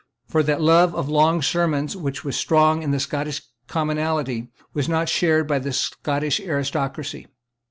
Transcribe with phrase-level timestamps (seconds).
[0.27, 5.09] For that love of long sermons which was strong in the Scottish commonalty was not
[5.09, 7.27] shared by the Scottish aristocracy.